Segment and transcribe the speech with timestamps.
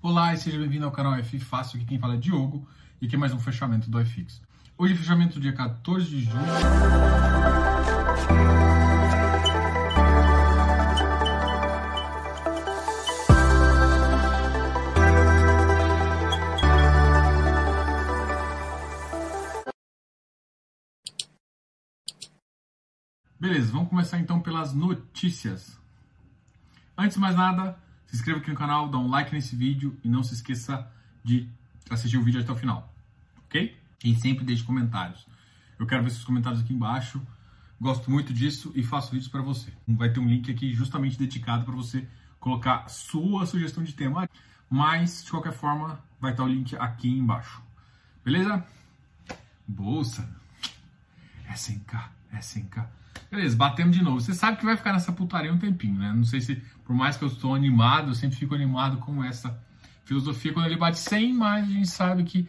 [0.00, 2.64] Olá e seja bem-vindo ao canal F Fácil, aqui quem fala é Diogo
[3.02, 4.40] e aqui é mais um fechamento do iFix.
[4.78, 6.38] Hoje é fechamento dia 14 de julho.
[23.40, 25.76] Beleza, vamos começar então pelas notícias.
[26.96, 27.76] Antes de mais nada,
[28.08, 30.90] se inscreva aqui no canal, dá um like nesse vídeo e não se esqueça
[31.22, 31.48] de
[31.88, 32.92] assistir o vídeo até o final,
[33.44, 33.78] ok?
[34.02, 35.26] E sempre deixe comentários.
[35.78, 37.24] Eu quero ver seus comentários aqui embaixo.
[37.80, 39.72] Gosto muito disso e faço vídeos para você.
[39.86, 42.08] Vai ter um link aqui justamente dedicado para você
[42.40, 44.28] colocar sua sugestão de tema.
[44.68, 47.62] Mas, de qualquer forma, vai estar o link aqui embaixo.
[48.24, 48.66] Beleza?
[49.66, 50.28] Bolsa.
[51.58, 52.86] 100k, é 100k.
[53.30, 54.20] Beleza, batemos de novo.
[54.20, 56.12] Você sabe que vai ficar nessa putaria um tempinho, né?
[56.14, 59.58] Não sei se, por mais que eu estou animado, eu sempre fico animado com essa
[60.04, 60.52] filosofia.
[60.52, 62.48] Quando ele bate 100, mais a gente sabe que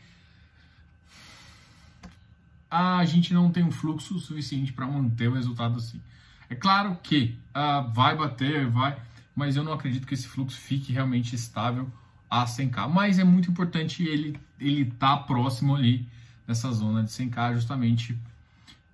[2.71, 6.01] a gente não tem um fluxo suficiente para manter o resultado assim.
[6.49, 8.97] É claro que uh, vai bater, vai,
[9.35, 11.91] mas eu não acredito que esse fluxo fique realmente estável
[12.29, 12.87] a 100k.
[12.87, 16.07] Mas é muito importante ele ele estar tá próximo ali
[16.47, 18.17] nessa zona de 100k justamente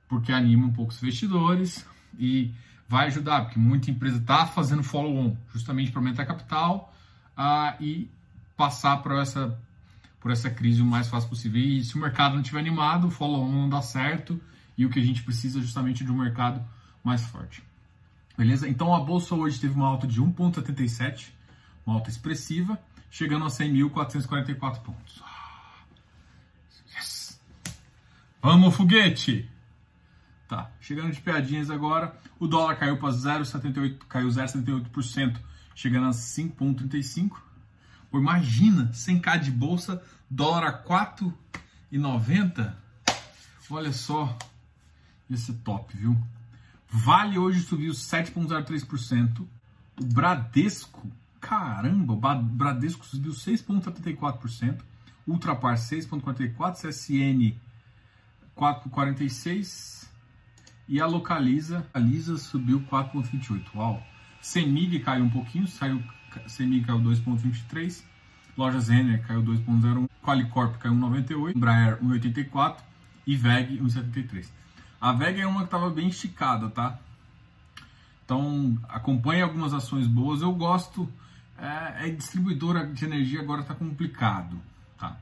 [0.07, 1.85] porque anima um pouco os investidores
[2.17, 2.53] e
[2.87, 6.93] vai ajudar, porque muita empresa está fazendo follow-on justamente para aumentar capital
[7.37, 8.09] uh, e
[8.55, 9.57] passar por essa,
[10.19, 11.59] por essa crise o mais fácil possível.
[11.59, 14.39] E se o mercado não estiver animado, o follow-on não dá certo
[14.77, 16.63] e o que a gente precisa é justamente de um mercado
[17.03, 17.63] mais forte.
[18.37, 18.67] Beleza?
[18.67, 21.29] Então a bolsa hoje teve uma alta de 1,77,
[21.85, 22.77] uma alta expressiva,
[23.09, 25.23] chegando a 100.444 pontos.
[26.93, 27.39] Yes!
[28.41, 29.49] Vamos, foguete!
[30.47, 35.39] Tá, chegando de piadinhas agora, o dólar caiu para 0,78, caiu 0,78%,
[35.73, 37.37] chegando a 5,35.
[38.11, 42.73] Pô, imagina, 100k de bolsa, dólar a 4,90.
[43.71, 44.37] Olha só,
[45.29, 46.15] esse top, viu?
[46.87, 49.47] Vale hoje subiu 7,03%.
[49.99, 51.11] O Bradesco,
[51.41, 54.79] caramba, o Bradesco subiu 6,74%.
[55.25, 57.59] Ultrapar 6,44%, CSN
[58.55, 60.14] 4,46%.
[60.87, 63.63] E a Localiza, a Lisa subiu 4,28.
[63.75, 64.03] Uau!
[64.39, 66.01] Semig caiu um pouquinho, saiu,
[66.47, 68.03] Semig caiu 2,23.
[68.55, 70.07] Lojas Renner caiu 2,01.
[70.21, 71.55] Qualicorp caiu 1,98.
[71.55, 72.77] Embraer 1,84.
[73.25, 74.47] E VEG 1,73.
[75.01, 76.99] A VEG é uma que estava bem esticada, tá?
[78.23, 80.41] Então, acompanhe algumas ações boas.
[80.41, 81.11] Eu gosto.
[81.57, 84.61] É, é distribuidora de energia agora está complicado,
[84.97, 85.17] tá?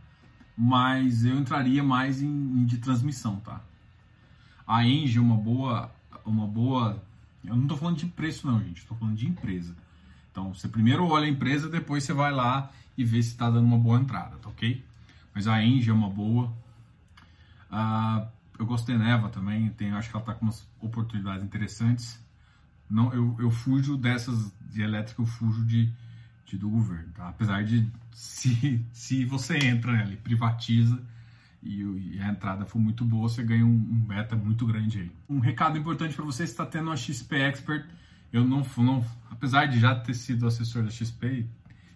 [0.58, 3.62] Mas eu entraria mais em, em de transmissão, tá?
[4.66, 5.92] A Engie uma boa,
[6.26, 7.02] uma boa.
[7.44, 8.80] Eu não estou falando de preço, não, gente.
[8.80, 9.76] Estou falando de empresa.
[10.32, 13.66] Então, você primeiro olha a empresa, depois você vai lá e vê se está dando
[13.66, 14.84] uma boa entrada, tá ok?
[15.34, 16.54] Mas a Engie é uma boa.
[17.72, 19.70] Uh, eu gosto da Neva também.
[19.72, 22.20] Tem, acho que ela está com umas oportunidades interessantes.
[22.90, 25.92] Não, eu, eu fujo dessas de elétrica, eu fujo de,
[26.46, 27.30] de do governo, tá?
[27.30, 31.02] Apesar de se, se você entra nela e privatiza,
[31.64, 35.12] e, a entrada for muito boa, você ganha um, um beta muito grande aí.
[35.30, 37.86] Um recado importante para você está tendo a XP Expert.
[38.32, 41.48] Eu não, não, apesar de já ter sido assessor da XP,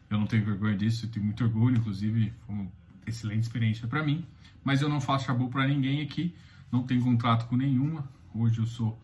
[0.10, 2.72] eu não tenho vergonha disso, eu tenho muito orgulho, inclusive foi uma
[3.06, 4.26] excelente experiência para mim.
[4.64, 6.36] Mas eu não faço chabu para ninguém aqui,
[6.72, 8.08] não tenho contrato com nenhuma.
[8.34, 9.02] Hoje eu sou,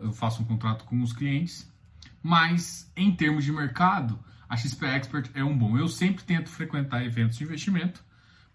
[0.00, 1.70] eu faço um contrato com os clientes.
[2.22, 4.18] Mas em termos de mercado,
[4.48, 5.76] a XP Expert é um bom.
[5.76, 8.04] Eu sempre tento frequentar eventos de investimento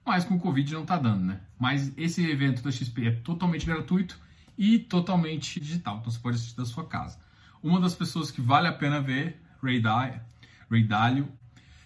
[0.08, 1.42] mas com o Covid não está dando, né?
[1.60, 4.18] Mas esse evento da XP é totalmente gratuito
[4.58, 7.20] e totalmente digital, então você pode assistir da sua casa.
[7.62, 10.22] Uma das pessoas que vale a pena ver, Ray, Dalio,
[10.72, 11.28] Ray Dalio,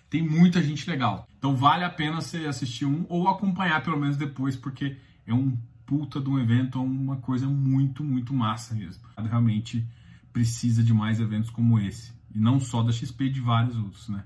[0.09, 1.27] tem muita gente legal.
[1.37, 5.57] Então vale a pena você assistir um ou acompanhar pelo menos depois, porque é um
[5.85, 9.03] puta de um evento, é uma coisa muito, muito massa mesmo.
[9.17, 9.85] Realmente
[10.31, 12.13] precisa de mais eventos como esse.
[12.33, 14.23] E não só da XP, de vários outros, né?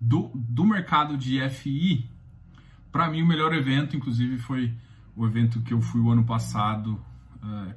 [0.00, 2.10] Do, do mercado de FI,
[2.92, 4.72] para mim, o melhor evento, inclusive, foi
[5.16, 7.02] o evento que eu fui o ano passado.
[7.42, 7.74] Uh,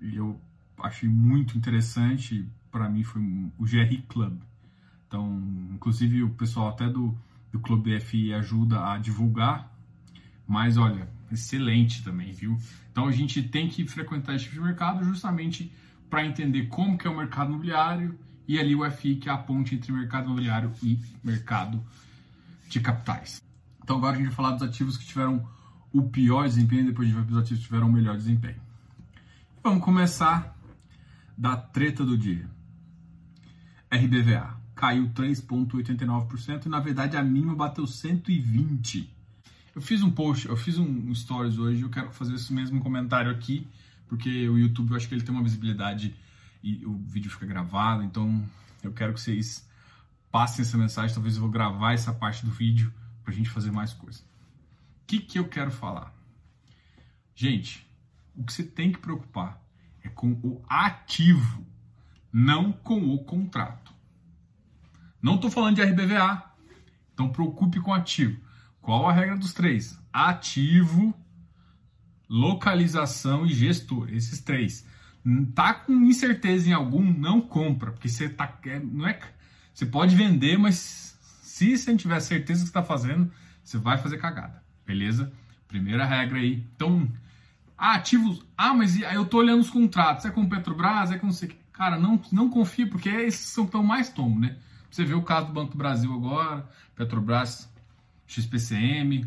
[0.00, 0.38] e eu
[0.78, 2.46] achei muito interessante.
[2.70, 3.22] Para mim, foi
[3.58, 4.38] o GR Club.
[5.08, 5.42] Então,
[5.72, 7.16] inclusive, o pessoal até do,
[7.50, 9.72] do Clube BFI ajuda a divulgar.
[10.46, 12.58] Mas, olha, excelente também, viu?
[12.92, 15.72] Então, a gente tem que frequentar esse tipo de mercado justamente
[16.10, 19.38] para entender como que é o mercado imobiliário e ali o FI, que é a
[19.38, 21.82] ponte entre mercado imobiliário e mercado
[22.68, 23.43] de capitais.
[23.84, 25.46] Então agora a gente vai falar dos ativos que tiveram
[25.92, 28.56] o pior desempenho, depois a gente vai para os ativos que tiveram o melhor desempenho.
[29.62, 30.58] Vamos começar
[31.36, 32.48] da treta do dia.
[33.92, 34.58] RBVA.
[34.74, 39.14] caiu 3,89% e na verdade a mínima bateu 120.
[39.74, 43.30] Eu fiz um post, eu fiz um stories hoje, eu quero fazer esse mesmo comentário
[43.30, 43.68] aqui,
[44.08, 46.14] porque o YouTube eu acho que ele tem uma visibilidade
[46.62, 48.42] e o vídeo fica gravado, então
[48.82, 49.68] eu quero que vocês
[50.32, 52.90] passem essa mensagem, talvez eu vou gravar essa parte do vídeo
[53.24, 54.20] pra gente fazer mais coisa.
[54.20, 56.14] O que que eu quero falar?
[57.34, 57.86] Gente,
[58.36, 59.60] o que você tem que preocupar
[60.02, 61.66] é com o ativo,
[62.32, 63.92] não com o contrato.
[65.20, 66.44] Não estou falando de RBVA,
[67.12, 68.40] então preocupe com ativo.
[68.80, 69.98] Qual a regra dos três?
[70.12, 71.14] Ativo,
[72.28, 74.12] localização e gestor.
[74.12, 74.86] Esses três.
[75.54, 78.58] Tá com incerteza em algum, não compra, porque você tá
[78.92, 79.18] não é
[79.72, 81.13] você pode vender, mas
[81.54, 83.30] se você não tiver certeza que está fazendo,
[83.62, 85.32] você vai fazer cagada, beleza?
[85.68, 86.66] Primeira regra aí.
[86.74, 87.08] Então,
[87.78, 88.44] ah, ativos.
[88.58, 90.24] Ah, mas eu tô olhando os contratos.
[90.24, 94.08] É com Petrobras, é com sei Cara, não, não confia, porque esses são tão mais
[94.08, 94.56] tomos, né?
[94.90, 97.72] Você vê o caso do Banco do Brasil agora, Petrobras,
[98.26, 99.24] XPCM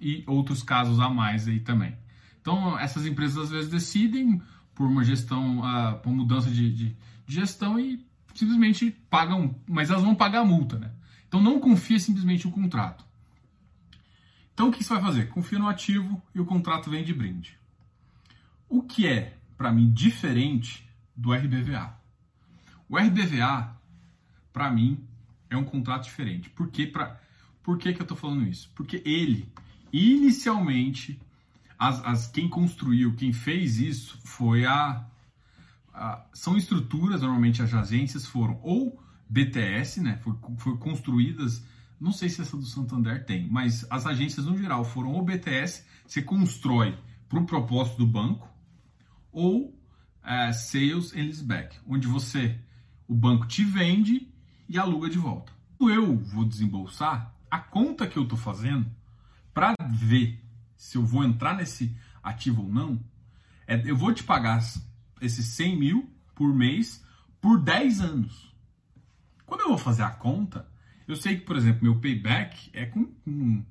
[0.00, 1.96] e outros casos a mais aí também.
[2.40, 4.40] Então, essas empresas às vezes decidem
[4.76, 10.04] por uma gestão, uh, por mudança de, de, de, gestão e simplesmente pagam, mas elas
[10.04, 10.92] vão pagar a multa, né?
[11.34, 13.04] Então, não confia simplesmente no contrato.
[14.52, 15.28] Então, o que você vai fazer?
[15.30, 17.58] Confia no ativo e o contrato vem de brinde.
[18.68, 21.92] O que é, para mim, diferente do RBVA?
[22.88, 23.76] O RBVA,
[24.52, 25.04] para mim,
[25.50, 26.48] é um contrato diferente.
[26.50, 27.20] Por, que, pra,
[27.64, 28.70] por que, que eu estou falando isso?
[28.72, 29.48] Porque ele,
[29.92, 31.20] inicialmente,
[31.76, 35.04] as, as, quem construiu, quem fez isso foi a,
[35.92, 40.18] a, São estruturas, normalmente as agências foram ou BTS, né?
[40.58, 41.64] Foi, construídas.
[42.00, 45.84] Não sei se essa do Santander tem, mas as agências no geral foram ou BTS,
[46.06, 46.96] você constrói
[47.28, 48.48] para o propósito do banco,
[49.32, 49.78] ou
[50.22, 52.58] é, sales and leaseback, onde você,
[53.08, 54.32] o banco te vende
[54.68, 55.52] e aluga de volta.
[55.80, 58.90] Eu vou desembolsar a conta que eu estou fazendo
[59.52, 60.42] para ver
[60.76, 63.00] se eu vou entrar nesse ativo ou não.
[63.66, 64.60] É, eu vou te pagar
[65.20, 67.04] esses 100 mil por mês
[67.40, 68.53] por 10 anos.
[69.46, 70.66] Quando eu vou fazer a conta,
[71.06, 73.64] eu sei que, por exemplo, meu payback é com, com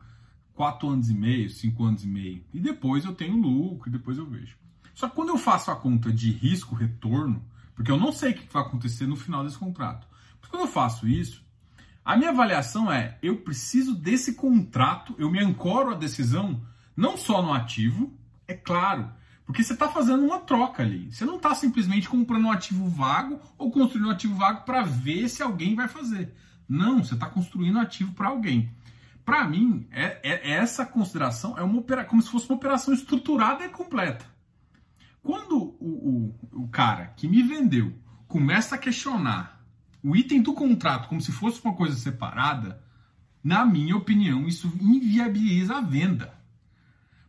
[0.53, 2.43] 4 anos e meio, 5 anos e meio.
[2.53, 4.57] E depois eu tenho lucro, e depois eu vejo.
[4.93, 7.43] Só que quando eu faço a conta de risco-retorno,
[7.75, 10.07] porque eu não sei o que vai acontecer no final desse contrato,
[10.39, 11.43] mas quando eu faço isso,
[12.05, 16.61] a minha avaliação é: eu preciso desse contrato, eu me ancoro a decisão
[16.95, 18.13] não só no ativo,
[18.47, 19.09] é claro,
[19.45, 21.11] porque você está fazendo uma troca ali.
[21.11, 25.27] Você não está simplesmente comprando um ativo vago ou construindo um ativo vago para ver
[25.27, 26.33] se alguém vai fazer.
[26.67, 28.71] Não, você está construindo um ativo para alguém.
[29.25, 33.65] Para mim, é, é, essa consideração é uma opera, como se fosse uma operação estruturada
[33.65, 34.25] e completa.
[35.21, 37.93] Quando o, o, o cara que me vendeu
[38.27, 39.63] começa a questionar
[40.03, 42.83] o item do contrato como se fosse uma coisa separada,
[43.41, 46.33] na minha opinião, isso inviabiliza a venda.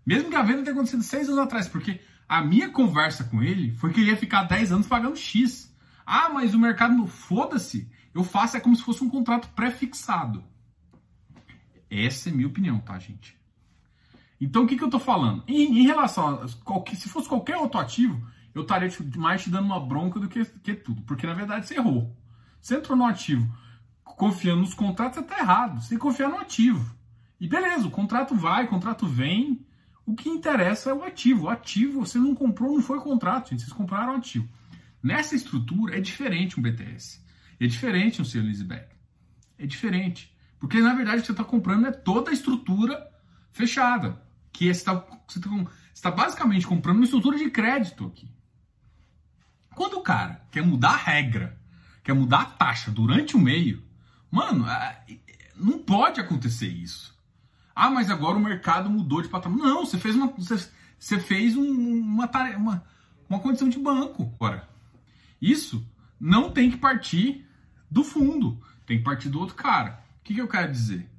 [0.06, 3.74] Mesmo que a venda tenha acontecido seis anos atrás, porque a minha conversa com ele
[3.76, 5.74] foi que ele ia ficar 10 anos pagando X.
[6.04, 10.44] Ah, mas o mercado, foda-se, eu faço é como se fosse um contrato pré-fixado.
[11.90, 13.36] Essa é minha opinião, tá, gente?
[14.40, 15.44] Então, o que, que eu estou falando?
[15.46, 19.66] Em, em relação a qualquer, se fosse qualquer outro ativo, eu estaria mais te dando
[19.66, 22.14] uma bronca do que, que tudo, porque na verdade você errou.
[22.60, 23.50] Você entrou no ativo
[24.04, 25.80] confiando nos contratos, você está errado.
[25.80, 26.94] Você tem que confiar no ativo.
[27.40, 29.66] E beleza, o contrato vai, o contrato vem.
[30.06, 31.44] O que interessa é o ativo.
[31.44, 33.60] O ativo, você não comprou, não foi contrato, gente.
[33.60, 34.48] Vocês compraram ativo.
[35.02, 37.22] Nessa estrutura é diferente um BTS.
[37.60, 38.94] É diferente um sale leaseback.
[39.58, 40.34] É diferente.
[40.58, 43.10] Porque na verdade o que você está comprando é toda a estrutura
[43.52, 45.04] fechada que você está
[46.02, 48.30] tá basicamente comprando uma estrutura de crédito aqui.
[49.74, 51.60] Quando o cara quer mudar a regra,
[52.02, 53.82] quer mudar a taxa durante o meio,
[54.30, 54.64] mano,
[55.56, 57.13] não pode acontecer isso.
[57.74, 59.58] Ah, mas agora o mercado mudou de patamar.
[59.58, 62.84] Não, você fez uma, você, você fez um, uma, tarefa, uma,
[63.28, 64.32] uma condição de banco.
[64.36, 64.68] Agora,
[65.40, 65.86] isso
[66.20, 67.46] não tem que partir
[67.90, 70.02] do fundo, tem que partir do outro cara.
[70.20, 71.10] O que, que eu quero dizer?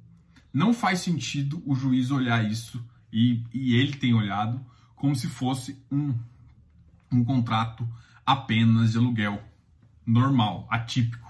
[0.52, 2.82] Não faz sentido o juiz olhar isso
[3.12, 6.14] e, e ele tem olhado como se fosse um,
[7.12, 7.86] um contrato
[8.24, 9.42] apenas de aluguel
[10.04, 11.26] normal, atípico.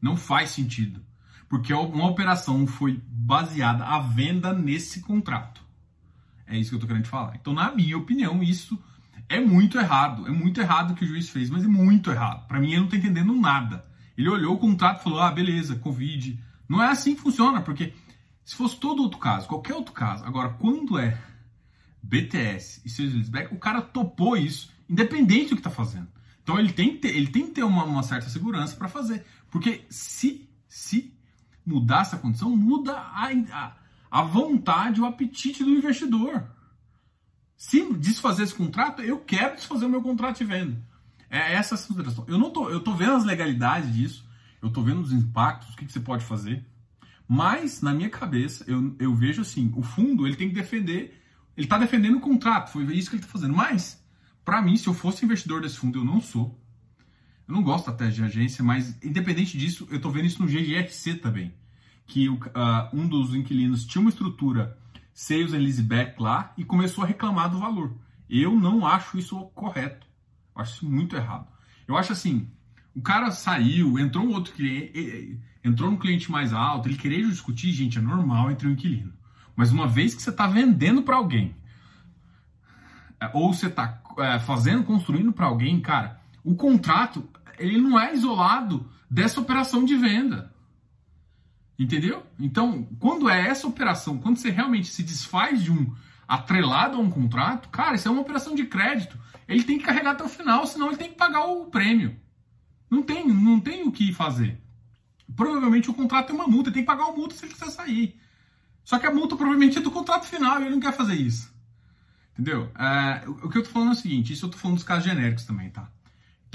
[0.00, 1.00] Não faz sentido,
[1.48, 5.60] porque uma operação foi baseada a venda nesse contrato.
[6.46, 7.36] É isso que eu estou querendo falar.
[7.36, 8.78] Então, na minha opinião, isso
[9.28, 10.26] é muito errado.
[10.26, 12.46] É muito errado o que o juiz fez, mas é muito errado.
[12.46, 13.84] Para mim, ele não está entendendo nada.
[14.16, 16.40] Ele olhou o contrato e falou: ah, beleza, Covid.
[16.68, 17.92] Não é assim que funciona, porque
[18.44, 21.20] se fosse todo outro caso, qualquer outro caso, agora quando é
[22.02, 26.08] BTS e Series Back, o cara topou isso, independente do que está fazendo.
[26.42, 29.24] Então ele tem que ter, ele tem que ter uma, uma certa segurança para fazer.
[29.50, 31.15] Porque se, Se
[31.66, 33.76] mudar essa condição, muda a, a,
[34.10, 36.44] a vontade, o apetite do investidor.
[37.56, 40.80] Se desfazer esse contrato, eu quero desfazer o meu contrato de venda.
[41.28, 42.24] É essa a consideração.
[42.28, 44.24] Eu não tô, eu tô vendo as legalidades disso,
[44.62, 46.64] eu tô vendo os impactos, o que, que você pode fazer.
[47.28, 51.20] Mas, na minha cabeça, eu, eu vejo assim, o fundo ele tem que defender,
[51.56, 53.54] ele está defendendo o contrato, foi isso que ele está fazendo.
[53.54, 54.00] Mas,
[54.44, 56.56] para mim, se eu fosse investidor desse fundo, eu não sou.
[57.48, 61.14] Eu não gosto até de agência, mas independente disso, eu estou vendo isso no GGRC
[61.14, 61.54] também.
[62.06, 62.40] Que uh,
[62.92, 64.76] um dos inquilinos tinha uma estrutura
[65.12, 67.96] sales and leaseback lá e começou a reclamar do valor.
[68.28, 70.06] Eu não acho isso correto.
[70.54, 71.46] Eu acho isso muito errado.
[71.86, 72.50] Eu acho assim,
[72.94, 77.70] o cara saiu, entrou um outro cliente, entrou um cliente mais alto, ele querer discutir,
[77.72, 79.12] gente, é normal entre um inquilino.
[79.54, 81.54] Mas uma vez que você está vendendo para alguém,
[83.20, 88.14] é, ou você está é, fazendo, construindo para alguém, cara, o contrato ele não é
[88.14, 90.54] isolado dessa operação de venda.
[91.76, 92.24] Entendeu?
[92.38, 95.92] Então, quando é essa operação, quando você realmente se desfaz de um
[96.26, 99.18] atrelado a um contrato, cara, isso é uma operação de crédito.
[99.48, 102.16] Ele tem que carregar até o final, senão ele tem que pagar o prêmio.
[102.88, 104.60] Não tem, não tem o que fazer.
[105.34, 108.20] Provavelmente o contrato tem uma multa, tem que pagar uma multa se ele quiser sair.
[108.84, 111.52] Só que a multa provavelmente é do contrato final e ele não quer fazer isso.
[112.34, 112.70] Entendeu?
[112.78, 115.04] É, o que eu tô falando é o seguinte, isso eu tô falando dos casos
[115.04, 115.90] genéricos também, tá?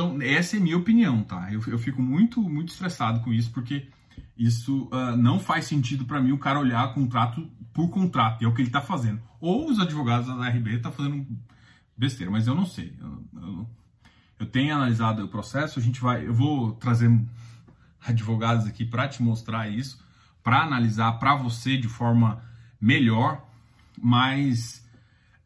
[0.01, 1.53] Então, essa é minha opinião, tá?
[1.53, 3.87] Eu, eu fico muito, muito estressado com isso, porque
[4.35, 8.47] isso uh, não faz sentido para mim o cara olhar contrato por contrato, e é
[8.47, 9.21] o que ele está fazendo.
[9.39, 11.23] Ou os advogados da RB tá fazendo
[11.95, 12.97] besteira, mas eu não sei.
[12.99, 13.69] Eu, eu,
[14.39, 17.07] eu, tenho analisado o processo, a gente vai, eu vou trazer
[18.03, 20.03] advogados aqui para te mostrar isso,
[20.41, 22.43] para analisar para você de forma
[22.81, 23.47] melhor,
[24.01, 24.83] mas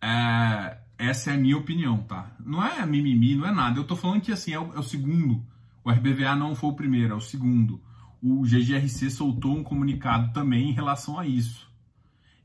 [0.02, 2.32] é, essa é a minha opinião, tá?
[2.40, 3.80] Não é mimimi, não é nada.
[3.80, 5.46] Eu tô falando que assim é o, é o segundo.
[5.84, 7.82] O RBVA não foi o primeiro, é o segundo
[8.28, 11.70] o GGRC soltou um comunicado também em relação a isso.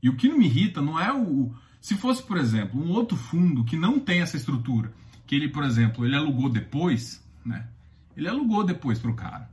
[0.01, 1.51] E o que não me irrita não é o.
[1.79, 4.93] Se fosse, por exemplo, um outro fundo que não tem essa estrutura,
[5.25, 7.67] que ele, por exemplo, ele alugou depois, né?
[8.15, 9.49] Ele alugou depois para o cara.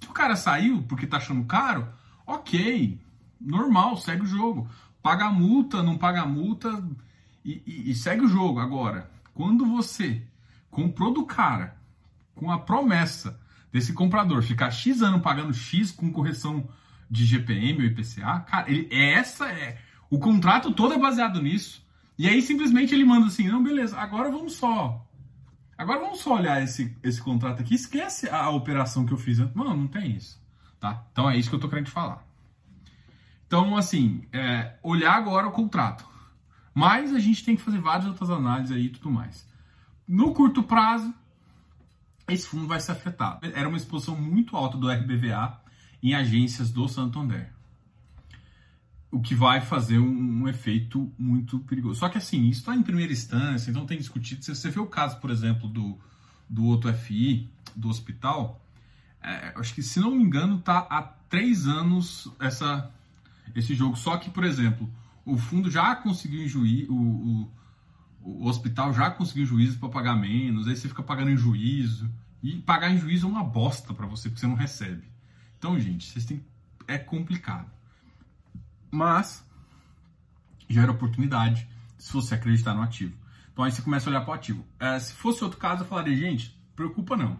[0.00, 1.88] Se o cara saiu porque tá achando caro,
[2.24, 3.00] ok,
[3.40, 4.68] normal, segue o jogo.
[5.02, 6.80] Paga a multa, não paga a multa
[7.44, 8.60] e, e, e segue o jogo.
[8.60, 10.22] Agora, quando você
[10.70, 11.76] comprou do cara
[12.34, 13.40] com a promessa
[13.72, 16.68] desse comprador ficar X ano pagando X com correção
[17.10, 19.78] de GPM ou IPCA, cara, ele, essa é.
[20.10, 21.82] O contrato todo é baseado nisso.
[22.18, 25.06] E aí simplesmente ele manda assim: não, beleza, agora vamos só.
[25.76, 27.74] Agora vamos só olhar esse, esse contrato aqui.
[27.74, 29.38] Esquece a operação que eu fiz.
[29.54, 30.40] Mano, não tem isso.
[30.78, 31.04] Tá?
[31.12, 32.24] Então é isso que eu tô querendo te falar.
[33.46, 36.08] Então, assim, é, olhar agora o contrato.
[36.74, 39.46] Mas a gente tem que fazer várias outras análises aí e tudo mais.
[40.08, 41.12] No curto prazo,
[42.28, 43.46] esse fundo vai ser afetado.
[43.54, 45.60] Era uma exposição muito alta do RBVA
[46.02, 47.52] em agências do Santander.
[49.10, 52.00] O que vai fazer um, um efeito muito perigoso.
[52.00, 54.42] Só que assim, isso está em primeira instância, então tem discutido.
[54.42, 55.98] Se você vê o caso, por exemplo, do,
[56.48, 58.64] do outro FI, do hospital,
[59.22, 62.90] é, acho que, se não me engano, está há três anos essa,
[63.54, 63.96] esse jogo.
[63.96, 64.90] Só que, por exemplo,
[65.24, 67.52] o fundo já conseguiu injuir, o, o
[68.24, 72.10] o hospital já conseguiu juízo para pagar menos, aí você fica pagando em juízo.
[72.42, 75.04] E pagar em juízo é uma bosta para você, porque você não recebe.
[75.58, 76.44] Então, gente, vocês têm
[76.88, 77.70] é complicado.
[78.90, 79.44] Mas
[80.68, 83.16] gera oportunidade se você acreditar no ativo.
[83.52, 84.66] Então aí você começa a olhar para o ativo.
[84.78, 87.38] É, se fosse outro caso, eu falaria, gente, preocupa não.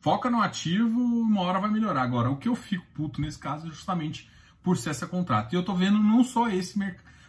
[0.00, 2.02] Foca no ativo, uma hora vai melhorar.
[2.02, 4.28] Agora, o que eu fico puto nesse caso é justamente
[4.62, 5.52] por ser essa contrato.
[5.52, 6.78] E eu tô vendo não só esse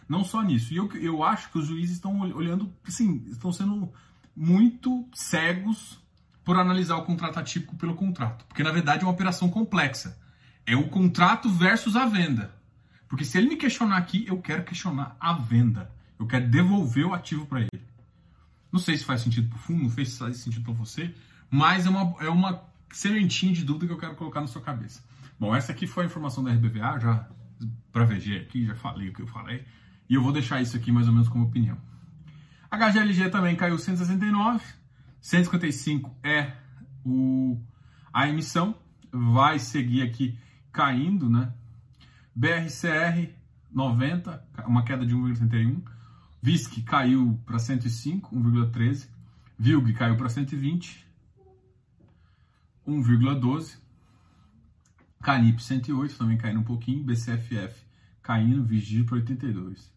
[0.08, 0.72] não só nisso.
[0.72, 3.92] E eu, eu acho que os juízes estão olhando, sim, estão sendo
[4.36, 5.98] muito cegos
[6.44, 8.44] por analisar o contrato atípico pelo contrato.
[8.46, 10.18] Porque na verdade é uma operação complexa.
[10.66, 12.54] É o contrato versus a venda.
[13.08, 15.90] Porque se ele me questionar aqui, eu quero questionar a venda.
[16.18, 17.82] Eu quero devolver o ativo para ele.
[18.72, 21.14] Não sei se faz sentido para o fundo, não fez sentido para você,
[21.50, 25.02] mas é uma, é uma sementinha de dúvida que eu quero colocar na sua cabeça.
[25.38, 27.28] Bom, essa aqui foi a informação da RBVA, já
[27.92, 29.64] para VG aqui, já falei o que eu falei.
[30.08, 31.78] E eu vou deixar isso aqui mais ou menos como opinião.
[32.70, 34.64] HGLG também caiu 169,
[35.20, 36.52] 155 é
[37.04, 37.60] o,
[38.12, 38.76] a emissão,
[39.12, 40.38] vai seguir aqui
[40.72, 41.52] caindo, né?
[42.34, 43.32] BRCR
[43.70, 45.82] 90, uma queda de 1,31.
[46.42, 49.08] VISC caiu para 105, 1,13.
[49.58, 51.06] VILG caiu para 120,
[52.86, 53.78] 1,12.
[55.24, 57.02] Canip 108 também caindo um pouquinho.
[57.02, 57.82] BCFF
[58.22, 59.90] caindo, Vigir para 82.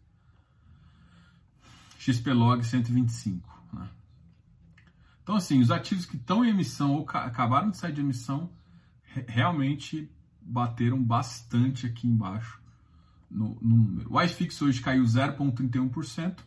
[1.98, 3.64] XPlog 125.
[3.74, 3.88] Né?
[5.22, 8.50] Então, assim, os ativos que estão em emissão ou acabaram de sair de emissão,
[9.26, 12.58] realmente bateram bastante aqui embaixo
[13.30, 14.10] no, no número.
[14.10, 16.38] O iFix hoje caiu 0,31%,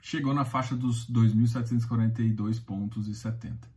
[0.00, 3.70] chegou na faixa dos 2.742 pontos 70.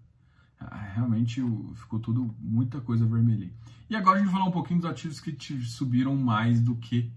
[0.94, 1.42] Realmente
[1.76, 3.52] ficou tudo muita coisa vermelha.
[3.90, 7.12] E agora a gente vai falar um pouquinho dos ativos que subiram mais do que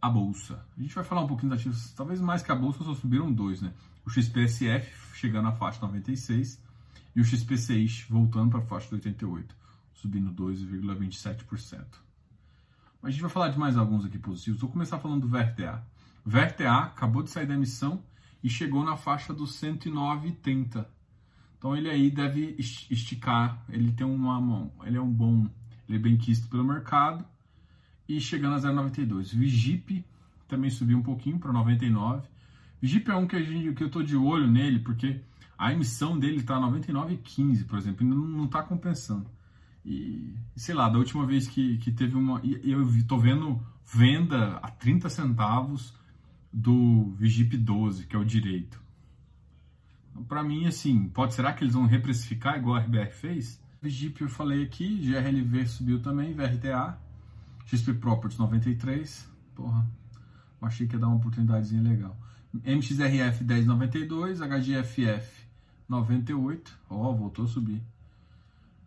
[0.00, 0.64] a bolsa.
[0.76, 3.32] A gente vai falar um pouquinho dos ativos, talvez mais que a bolsa, só subiram
[3.32, 3.72] dois, né?
[4.04, 6.60] O XPSF chegando à faixa 96
[7.14, 9.54] e o XPCI voltando para a faixa de 88,
[9.94, 11.84] subindo 2,27%.
[13.00, 14.60] Mas a gente vai falar de mais alguns aqui positivos.
[14.60, 15.84] Vou começar falando do VRTA.
[16.24, 18.02] VRTA acabou de sair da emissão
[18.42, 20.86] e chegou na faixa dos 109,30
[21.62, 25.48] então ele aí deve esticar, ele tem uma mão, ele é um bom,
[25.88, 27.24] ele é bem quisto pelo mercado
[28.08, 29.32] e chegando a 0,92.
[29.32, 30.04] Vigip
[30.48, 32.26] também subiu um pouquinho para 99.
[32.80, 35.20] Vigip é um que, a gente, que eu estou de olho nele porque
[35.56, 39.30] a emissão dele está 99,15, por exemplo, ainda não está compensando.
[39.86, 42.40] E sei lá, da última vez que, que teve uma.
[42.64, 45.94] Eu estou vendo venda a 30 centavos
[46.52, 48.81] do Vigip 12, que é o direito
[50.28, 53.60] para mim, assim, pode será que eles vão reprecificar igual a RBR fez?
[53.80, 56.98] Vigip eu falei aqui, GRLV subiu também, VRTA,
[57.66, 59.86] XP Properties 93, porra,
[60.60, 62.16] achei que ia dar uma oportunidadezinha legal.
[62.54, 65.46] MXRF 1092, HGFF
[65.88, 67.82] 98, ó, oh, voltou a subir.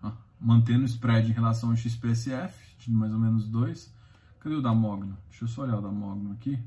[0.02, 3.94] Ah, mantendo o spread em relação ao XPSF, de mais ou menos 2.
[4.40, 5.18] Cadê o da Mogno?
[5.30, 6.60] Deixa eu só olhar o da Mogno aqui.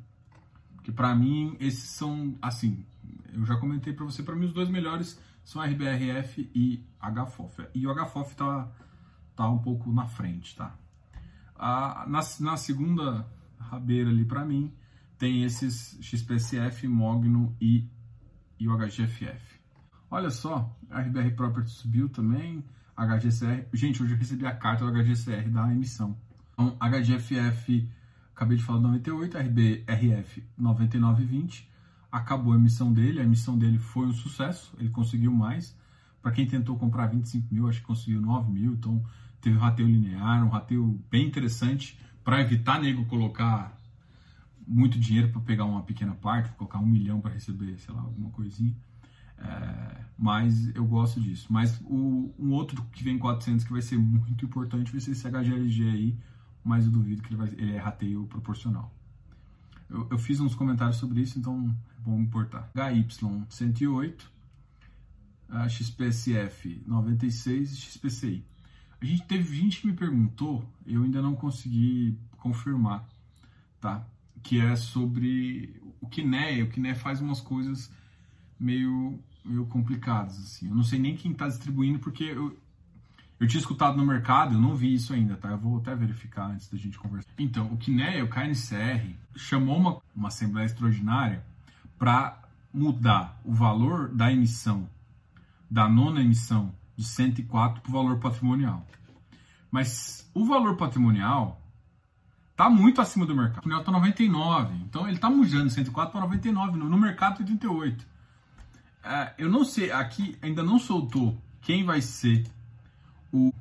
[0.74, 2.84] Porque para mim, esses são, assim,
[3.32, 7.66] eu já comentei para você, para mim os dois melhores são RBRF e HFOF.
[7.74, 8.70] E o HFOF tá,
[9.34, 10.76] tá um pouco na frente, tá?
[11.58, 13.26] Na, na segunda
[13.58, 14.72] rabeira ali para mim,
[15.18, 17.88] tem esses XPSF, Mogno e,
[18.58, 19.58] e o HGFF.
[20.10, 22.64] Olha só, a RBR Property subiu também,
[22.96, 23.66] HGCR.
[23.72, 26.16] Gente, hoje eu recebi a carta do HGCR da emissão.
[26.52, 27.88] Então, HGFF,
[28.34, 31.67] acabei de falar 98, RBRF 9920
[32.10, 35.76] acabou a emissão dele, a emissão dele foi um sucesso, ele conseguiu mais.
[36.20, 39.02] Para quem tentou comprar 25 mil, acho que conseguiu 9 mil, então
[39.40, 43.78] teve um rateio linear, um rateio bem interessante para evitar nego colocar
[44.66, 48.30] muito dinheiro para pegar uma pequena parte, colocar um milhão para receber, sei lá, alguma
[48.30, 48.76] coisinha.
[49.38, 51.46] É, mas eu gosto disso.
[51.50, 55.26] Mas o, um outro que vem 400 que vai ser muito importante vai ser esse
[55.26, 56.18] HGLG aí,
[56.62, 58.92] mas eu duvido que ele, vai, ele é rateio proporcional.
[59.88, 62.70] Eu, eu, fiz uns comentários sobre isso, então é bom importar.
[62.74, 64.20] HY108,
[65.48, 68.44] a XPSF 96 e XPCI.
[69.00, 73.08] A gente teve gente que me perguntou, eu ainda não consegui confirmar,
[73.80, 74.06] tá?
[74.42, 76.62] Que é sobre o Kiné.
[76.62, 77.90] O Kiné faz umas coisas
[78.58, 80.68] meio, meio complicadas, assim.
[80.68, 82.58] Eu não sei nem quem está distribuindo, porque eu,
[83.40, 85.50] eu tinha escutado no mercado, eu não vi isso ainda, tá?
[85.50, 87.30] Eu vou até verificar antes da gente conversar.
[87.38, 91.44] Então, o CNEA, o KNCR, chamou uma, uma assembleia extraordinária
[91.96, 92.40] para
[92.72, 94.88] mudar o valor da emissão,
[95.70, 98.84] da nona emissão de 104 para o valor patrimonial.
[99.70, 101.62] Mas o valor patrimonial
[102.50, 103.52] está muito acima do mercado.
[103.52, 108.04] O patrimonial está 99, então ele está mudando 104 para 99, no, no mercado 88.
[109.04, 112.44] É, eu não sei, aqui ainda não soltou quem vai ser
[113.32, 113.52] o,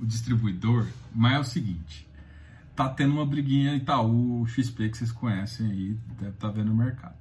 [0.00, 2.06] o distribuidor, mas é o seguinte,
[2.74, 6.76] tá tendo uma briguinha Itaú, XP que vocês conhecem aí, deve estar tá vendo no
[6.76, 7.16] mercado.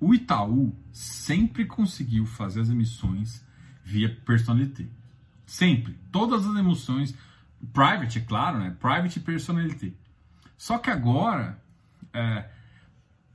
[0.00, 3.44] O Itaú sempre conseguiu fazer as emissões
[3.84, 4.86] via personalité.
[5.44, 5.98] Sempre.
[6.10, 7.14] Todas as emissões,
[7.72, 8.74] private, é claro, né?
[8.80, 9.92] Private e personalité.
[10.56, 11.60] Só que agora,
[12.14, 12.48] é,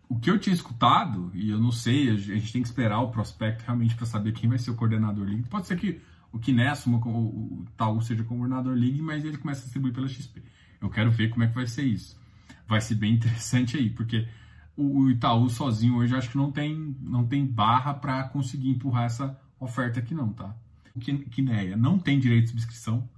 [0.07, 3.09] o que eu tinha escutado, e eu não sei, a gente tem que esperar o
[3.09, 5.49] prospecto realmente para saber quem vai ser o coordenador líquido.
[5.49, 6.01] Pode ser que
[6.35, 10.43] o Kiness, o, o Itaú seja governador league, mas ele começa a distribuir pela XP.
[10.81, 12.19] Eu quero ver como é que vai ser isso.
[12.67, 14.27] Vai ser bem interessante aí, porque
[14.75, 19.05] o, o Itaú sozinho hoje acho que não tem, não tem barra para conseguir empurrar
[19.05, 20.53] essa oferta aqui não, tá?
[20.93, 23.09] O Kineia não tem direito de subscrição.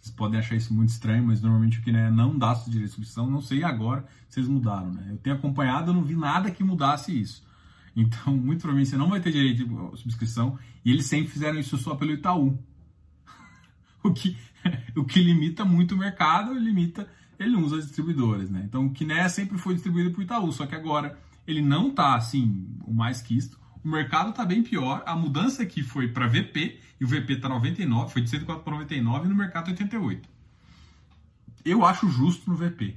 [0.00, 3.30] Vocês podem achar isso muito estranho, mas normalmente o Kineia não dá direito de subscrição.
[3.30, 5.06] Não sei agora se eles mudaram, né?
[5.10, 7.46] Eu tenho acompanhado, eu não vi nada que mudasse isso.
[7.96, 10.58] Então, muito provavelmente você não vai ter direito de subscrição.
[10.84, 12.58] E eles sempre fizeram isso só pelo Itaú.
[14.02, 14.36] o, que,
[14.96, 18.62] o que limita muito o mercado, limita, ele usa as distribuidoras, né?
[18.64, 22.66] Então, o Kiné sempre foi distribuído por Itaú, só que agora ele não tá, assim,
[22.84, 23.58] o mais quisto.
[23.84, 25.02] O mercado tá bem pior.
[25.06, 28.72] A mudança aqui foi para VP, e o VP tá 99, foi de 104 para
[28.72, 30.28] 99 e no mercado 88.
[31.64, 32.96] Eu acho justo no VP.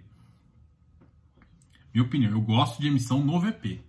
[1.94, 3.87] Minha opinião, eu gosto de emissão no VP.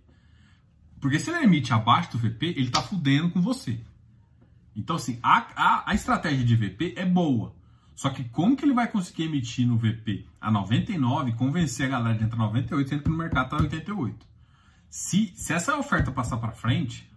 [0.99, 3.79] Porque se ele emite abaixo do VP, ele está fudendo com você.
[4.75, 7.55] Então, assim, a, a, a, estratégia de VP é boa.
[7.95, 11.89] Só que como que ele vai conseguir emitir no VP a 99 e convencer a
[11.89, 14.25] galera de entrar 98, sendo que no mercado está 88?
[14.89, 17.09] Se, se essa oferta passar para frente,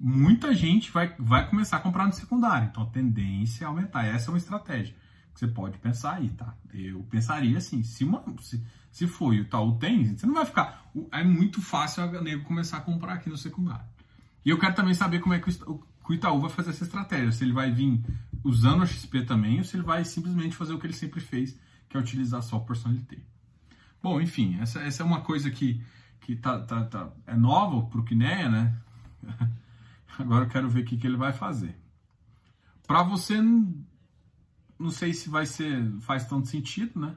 [0.00, 2.68] muita gente vai, vai começar a comprar no secundário.
[2.68, 4.06] Então a tendência é aumentar.
[4.06, 4.94] Essa é uma estratégia
[5.38, 6.52] você pode pensar aí, tá?
[6.74, 10.44] Eu pensaria assim, se, uma, se, se for e o Itaú tem, você não vai
[10.44, 10.90] ficar.
[11.12, 13.86] É muito fácil a nego começar a comprar aqui no secundário.
[14.44, 17.30] E eu quero também saber como é que o, o Itaú vai fazer essa estratégia.
[17.30, 18.04] Se ele vai vir
[18.42, 21.56] usando o XP também ou se ele vai simplesmente fazer o que ele sempre fez,
[21.88, 23.18] que é utilizar só a personalité.
[24.02, 25.80] Bom, enfim, essa, essa é uma coisa que,
[26.20, 28.76] que tá, tá, tá, é nova para o Kinea, né?
[30.18, 31.78] Agora eu quero ver o que, que ele vai fazer.
[32.88, 33.36] Para você,
[34.78, 37.16] não sei se vai ser faz tanto sentido, né?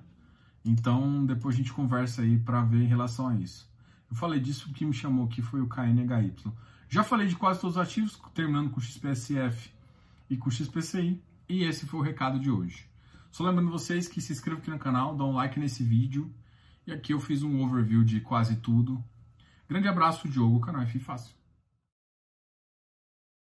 [0.63, 3.69] Então depois a gente conversa aí para ver em relação a isso.
[4.09, 6.33] Eu falei disso, o que me chamou aqui foi o KNHY.
[6.89, 9.71] Já falei de quase todos os ativos, terminando com o XPSF
[10.29, 11.21] e com o XPCI.
[11.47, 12.85] E esse foi o recado de hoje.
[13.31, 16.29] Só lembrando vocês que se inscrevam aqui no canal, dá um like nesse vídeo.
[16.85, 19.01] E aqui eu fiz um overview de quase tudo.
[19.69, 21.40] Grande abraço, Diogo, canal F Fácil.